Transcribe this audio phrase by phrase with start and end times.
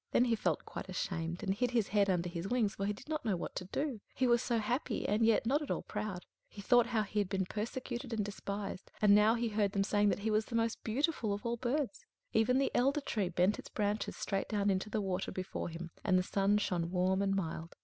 [0.13, 3.07] Then he felt quite ashamed, and hid his head under his wings, for he did
[3.07, 6.25] not know what to do; he was so happy, and yet not at all proud.
[6.49, 10.09] He thought how he had been persecuted and despised; and now he heard them saying
[10.09, 12.03] that he was the most beautiful of all birds.
[12.33, 16.17] Even the elder tree bent its branches straight down into the water before him, and
[16.17, 17.75] the sun shone warm and mild.